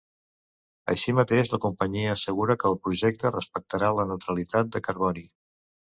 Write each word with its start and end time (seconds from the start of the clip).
Així 0.93 1.13
mateix, 1.17 1.51
la 1.51 1.59
companyia 1.65 2.15
assegura 2.15 2.57
que 2.63 2.69
el 2.71 2.79
projecte 2.87 3.35
respectarà 3.37 3.93
la 4.01 4.07
neutralitat 4.13 4.73
de 4.77 4.87
carboni. 4.89 5.29